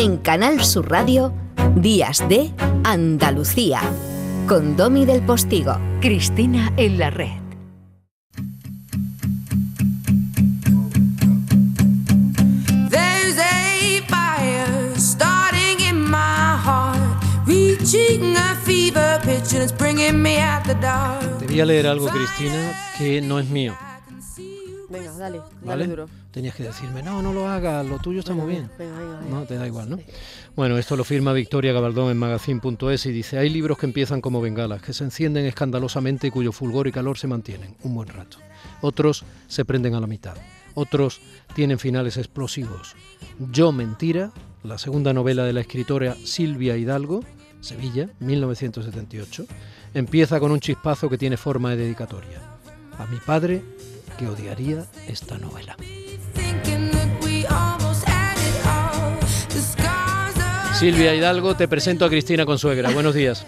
[0.00, 1.30] En Canal Sur Radio,
[1.76, 2.50] Días de
[2.84, 3.82] Andalucía.
[4.48, 5.76] Con Domi del Postigo.
[6.00, 7.28] Cristina en la red.
[21.40, 23.76] Te voy a leer algo, Cristina, que no es mío.
[24.90, 26.08] Venga, dale, dale duro.
[26.32, 28.68] Tenías que decirme, no, no lo hagas, lo tuyo está muy bien.
[28.76, 29.98] Venga, venga, No, te da igual, ¿no?
[30.56, 34.40] Bueno, esto lo firma Victoria Gabaldón en magazine.es y dice, hay libros que empiezan como
[34.40, 38.38] bengalas, que se encienden escandalosamente y cuyo fulgor y calor se mantienen un buen rato.
[38.80, 40.36] Otros se prenden a la mitad.
[40.74, 41.20] Otros
[41.54, 42.96] tienen finales explosivos.
[43.38, 44.32] Yo Mentira,
[44.64, 47.22] la segunda novela de la escritora Silvia Hidalgo,
[47.60, 49.46] Sevilla, 1978,
[49.94, 52.40] empieza con un chispazo que tiene forma de dedicatoria.
[52.98, 53.62] A mi padre,
[54.20, 55.74] que odiaría esta novela.
[60.74, 62.90] Silvia Hidalgo, te presento a Cristina Consuegra.
[62.90, 63.46] Buenos días.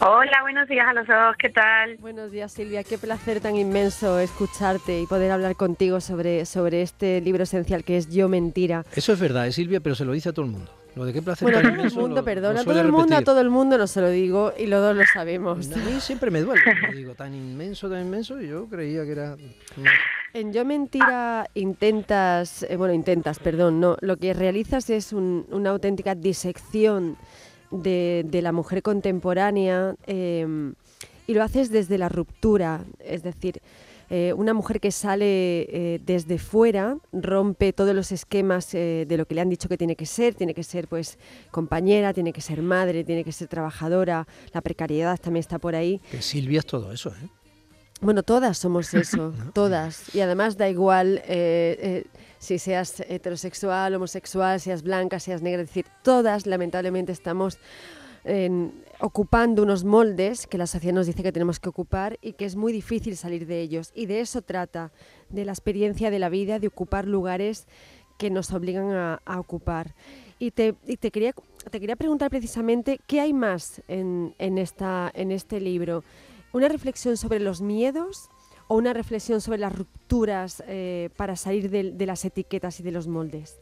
[0.00, 1.96] Hola, buenos días a los dos, ¿qué tal?
[1.98, 7.20] Buenos días Silvia, qué placer tan inmenso escucharte y poder hablar contigo sobre, sobre este
[7.20, 8.84] libro esencial que es Yo Mentira.
[8.96, 10.70] Eso es verdad, ¿eh, Silvia, pero se lo dice a todo el mundo.
[10.94, 13.16] Lo de qué placer Bueno, tan todo el mundo, lo- perdona, lo todo el mundo,
[13.16, 15.70] a todo el mundo no se lo digo y los dos lo sabemos.
[15.72, 16.60] A mí siempre me duele.
[16.62, 19.36] cuando digo, tan inmenso, tan inmenso, y yo creía que era...
[20.34, 25.70] En Yo Mentira intentas, eh, bueno, intentas, perdón, no, lo que realizas es un- una
[25.70, 27.16] auténtica disección
[27.70, 30.72] de, de la mujer contemporánea eh,
[31.26, 33.60] y lo haces desde la ruptura, es decir,
[34.14, 39.26] eh, una mujer que sale eh, desde fuera, rompe todos los esquemas eh, de lo
[39.26, 41.18] que le han dicho que tiene que ser, tiene que ser pues
[41.50, 45.98] compañera, tiene que ser madre, tiene que ser trabajadora, la precariedad también está por ahí.
[46.10, 47.28] Que Silvia es todo eso, ¿eh?
[48.02, 50.14] Bueno, todas somos eso, todas.
[50.14, 52.04] Y además da igual eh, eh,
[52.38, 55.62] si seas heterosexual, homosexual, seas blanca, seas negra.
[55.62, 57.58] Es decir, todas lamentablemente estamos
[58.24, 62.44] en- ocupando unos moldes que la sociedad nos dice que tenemos que ocupar y que
[62.44, 63.90] es muy difícil salir de ellos.
[63.94, 64.92] Y de eso trata,
[65.28, 67.66] de la experiencia de la vida, de ocupar lugares
[68.18, 69.94] que nos obligan a, ocupar.
[70.38, 71.34] Y te, y te quería
[71.70, 76.02] te quería preguntar precisamente qué hay más en, en, esta, en este libro.
[76.52, 78.28] ¿Una reflexión sobre los miedos
[78.68, 83.06] o una reflexión sobre las rupturas eh, para salir de las etiquetas y de los
[83.06, 83.61] moldes?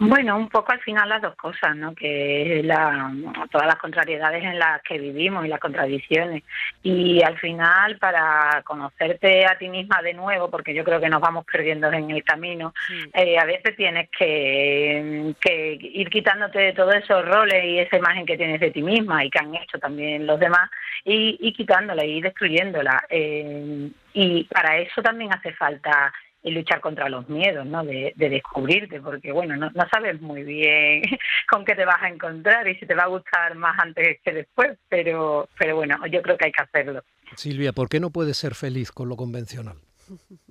[0.00, 1.94] Bueno, un poco al final las dos cosas, ¿no?
[1.94, 3.12] Que la,
[3.50, 6.42] todas las contrariedades en las que vivimos y las contradicciones.
[6.82, 11.20] Y al final, para conocerte a ti misma de nuevo, porque yo creo que nos
[11.20, 12.74] vamos perdiendo en el camino,
[13.12, 18.26] eh, a veces tienes que, que ir quitándote de todos esos roles y esa imagen
[18.26, 20.70] que tienes de ti misma y que han hecho también los demás
[21.04, 23.04] y, y quitándola y destruyéndola.
[23.08, 26.12] Eh, y para eso también hace falta
[26.44, 27.82] y luchar contra los miedos, ¿no?
[27.82, 31.02] De, de descubrirte, porque bueno, no, no sabes muy bien
[31.50, 34.32] con qué te vas a encontrar y si te va a gustar más antes que
[34.32, 37.02] después, pero, pero bueno, yo creo que hay que hacerlo.
[37.34, 39.78] Silvia, ¿por qué no puedes ser feliz con lo convencional?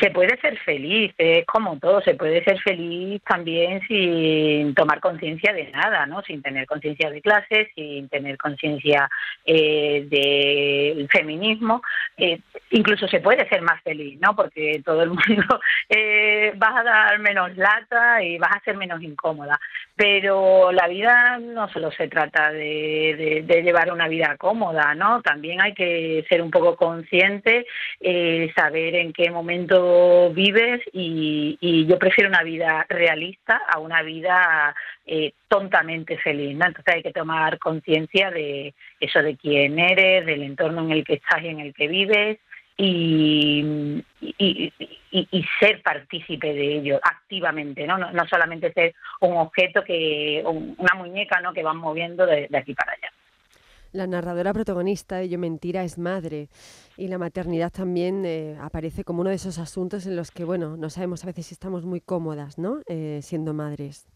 [0.00, 5.52] Se puede ser feliz, es como todo, se puede ser feliz también sin tomar conciencia
[5.52, 6.22] de nada, ¿no?
[6.22, 9.08] Sin tener conciencia de clases, sin tener conciencia
[9.44, 11.82] eh, del feminismo.
[12.16, 14.34] Eh, incluso se puede ser más feliz, ¿no?
[14.36, 19.02] Porque todo el mundo eh, vas a dar menos lata y vas a ser menos
[19.02, 19.58] incómoda.
[19.96, 25.22] Pero la vida no solo se trata de, de, de llevar una vida cómoda, ¿no?
[25.22, 27.66] También hay que ser un poco consciente,
[28.00, 29.87] eh, saber en qué momento
[30.34, 34.74] vives y, yo prefiero una vida realista a una vida
[35.06, 36.66] eh, tontamente feliz, ¿no?
[36.66, 41.14] Entonces hay que tomar conciencia de eso, de quién eres, del entorno en el que
[41.14, 42.38] estás y en el que vives
[42.76, 44.04] y,
[45.60, 47.98] ser partícipe de ello activamente, ¿no?
[47.98, 48.12] ¿no?
[48.12, 51.52] No, solamente ser un objeto que, una muñeca, ¿no?
[51.52, 53.12] Que van moviendo de aquí para allá.
[53.90, 56.50] La narradora protagonista de Yo Mentira es madre
[56.98, 60.76] y la maternidad también eh, aparece como uno de esos asuntos en los que, bueno,
[60.76, 62.80] no sabemos a veces si estamos muy cómodas, ¿no?
[62.86, 64.06] Eh, siendo madres.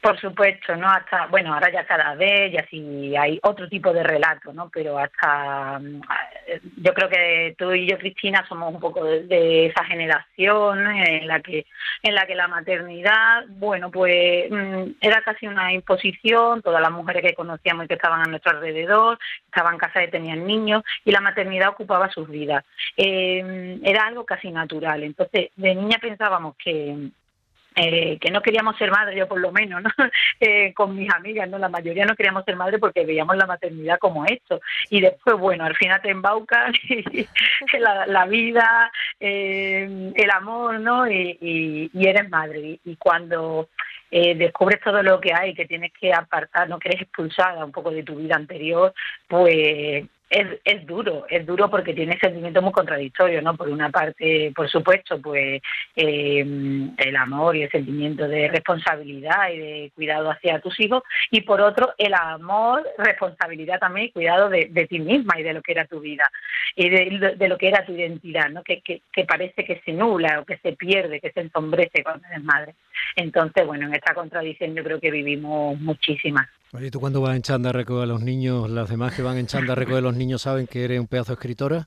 [0.00, 0.88] Por supuesto, ¿no?
[0.88, 4.70] Hasta, bueno, ahora ya cada vez ya sí hay otro tipo de relato, ¿no?
[4.72, 5.80] Pero hasta,
[6.76, 11.40] yo creo que tú y yo, Cristina, somos un poco de, esa generación en la
[11.40, 11.66] que,
[12.02, 14.48] en la que la maternidad, bueno, pues
[15.00, 19.18] era casi una imposición, todas las mujeres que conocíamos y que estaban a nuestro alrededor,
[19.46, 22.64] estaban casadas y tenían niños, y la maternidad ocupaba sus vidas.
[22.96, 25.02] Eh, era algo casi natural.
[25.02, 27.10] Entonces, de niña pensábamos que
[27.76, 29.90] eh, que no queríamos ser madres, yo por lo menos, ¿no?
[30.40, 33.98] Eh, con mis amigas, no la mayoría no queríamos ser madres porque veíamos la maternidad
[33.98, 34.60] como esto.
[34.90, 36.74] Y después, bueno, al final te embaucan
[38.06, 38.90] la, vida,
[39.20, 41.08] eh, el amor, ¿no?
[41.08, 42.78] Y, y, eres madre.
[42.84, 43.68] Y, cuando
[44.10, 47.90] descubres todo lo que hay, que tienes que apartar, no que eres expulsada un poco
[47.90, 48.94] de tu vida anterior,
[49.26, 53.56] pues es, es duro, es duro porque tiene sentimientos muy contradictorios, ¿no?
[53.56, 55.62] Por una parte, por supuesto, pues
[55.94, 56.40] eh,
[56.96, 61.60] el amor y el sentimiento de responsabilidad y de cuidado hacia tus hijos, y por
[61.60, 65.86] otro, el amor, responsabilidad también y cuidado de, ti misma y de lo que era
[65.86, 66.30] tu vida
[66.74, 68.62] y de, lo que era tu identidad, ¿no?
[68.62, 72.26] Que, que, que, parece que se nula o que se pierde, que se ensombrece cuando
[72.28, 72.74] eres madre.
[73.16, 76.48] Entonces, bueno, en esta contradicción yo creo que vivimos muchísimas.
[76.74, 79.38] Oye, ¿tú cuando vas en chanda a recoger a los niños, las demás que van
[79.38, 81.86] en chanda a recoger a los niños saben que eres un pedazo de escritora?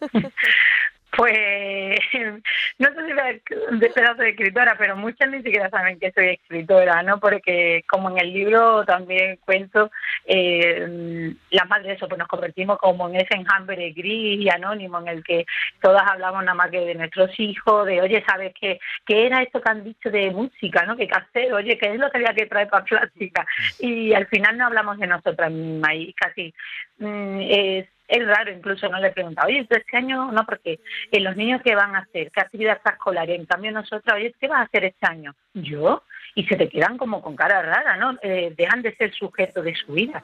[1.16, 1.98] Pues
[2.78, 7.02] no sé si de pedazo de escritora, pero muchas ni siquiera saben que soy escritora,
[7.02, 7.18] ¿no?
[7.18, 9.90] Porque como en el libro también cuento,
[10.26, 15.08] eh, las madres eso, pues nos convertimos como en ese enjambre gris y anónimo en
[15.08, 15.46] el que
[15.80, 19.60] todas hablamos nada más que de nuestros hijos, de oye, ¿sabes qué, qué era esto
[19.60, 20.96] que han dicho de música, ¿no?
[20.96, 23.46] Que hacer, oye, ¿qué es lo que había que traer para plástica?
[23.78, 26.54] Y al final no hablamos de nosotras mismas casi
[26.98, 30.80] mm, es es raro, incluso no le he preguntado, oye, este año no, porque
[31.10, 34.48] eh, los niños qué van a hacer, qué actividad escolar, en cambio nosotros, oye, ¿qué
[34.48, 35.34] vas a hacer este año?
[35.54, 36.02] Yo,
[36.34, 38.16] y se te quedan como con cara rara, ¿no?
[38.22, 40.22] Eh, dejan de ser sujetos de su vida.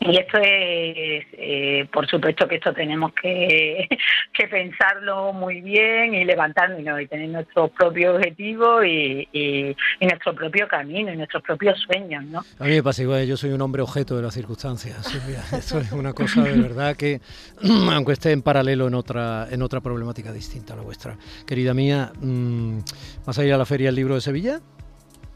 [0.00, 3.88] Y esto es, eh, por supuesto que esto tenemos que,
[4.32, 10.68] que pensarlo muy bien y levantarnos y tener nuestros propios objetivos y, y, nuestro propio
[10.68, 12.44] camino y nuestros propios sueños, ¿no?
[12.58, 15.14] A mí me pasa igual, yo soy un hombre objeto de las circunstancias,
[15.52, 17.20] Esto es una cosa de verdad que,
[17.92, 21.16] aunque esté en paralelo en otra, en otra problemática distinta a la vuestra.
[21.46, 22.78] Querida mía, mm,
[23.26, 24.60] ¿vas a ir a la Feria del Libro de Sevilla?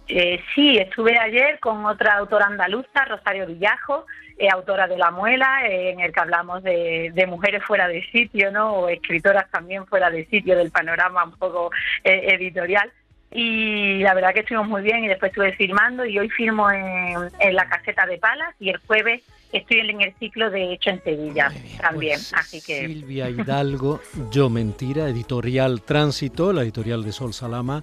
[0.09, 4.07] Eh, sí, estuve ayer con otra autora andaluza, Rosario Villajo,
[4.39, 8.51] eh, autora de La Muela, eh, en el que hablamos de, mujeres fuera de sitio,
[8.51, 8.73] ¿no?
[8.73, 11.71] O escritoras también fuera de sitio del panorama un poco
[12.03, 12.91] eh, editorial.
[13.31, 17.55] Y la verdad que estuvimos muy bien y después estuve firmando y hoy firmo en,
[17.55, 19.23] la caseta de Palas y el jueves
[19.53, 22.19] estoy en el ciclo de Hecho en Sevilla también.
[22.19, 22.87] Pues, así que...
[22.87, 24.01] Silvia Hidalgo,
[24.31, 27.83] Yo Mentira, editorial Tránsito, la editorial de Sol Salama.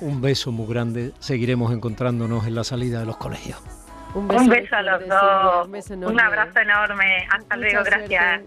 [0.00, 1.12] Un beso muy grande.
[1.18, 3.60] Seguiremos encontrándonos en la salida de los colegios.
[4.14, 5.68] Un beso, a los dos.
[5.90, 7.26] Un, abrazo enorme.
[7.30, 8.42] Hasta luego, gracias.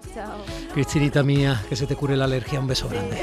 [0.74, 2.60] Cristinita mía, que se te cure la alergia.
[2.60, 3.18] Un beso grande.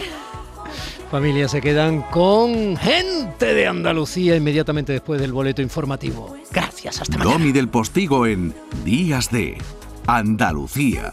[1.11, 6.37] Familia, se quedan con gente de Andalucía inmediatamente después del boleto informativo.
[6.53, 7.37] Gracias, hasta mañana.
[7.37, 8.55] Domi del Postigo en
[8.85, 9.59] Días de
[10.07, 11.11] Andalucía.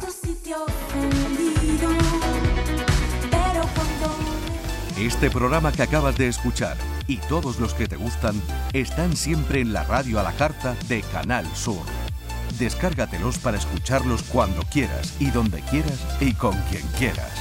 [5.00, 6.78] Este programa que acabas de escuchar
[7.08, 8.40] y todos los que te gustan
[8.74, 11.86] están siempre en la radio a la carta de Canal Sur.
[12.60, 17.32] Descárgatelos para escucharlos cuando quieras y donde quieras y con quien quieras.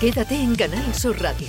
[0.00, 1.48] Quédate en Canal Sur Radio,